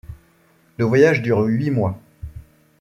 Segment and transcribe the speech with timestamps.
[0.79, 2.01] Le voyage dure huit mois.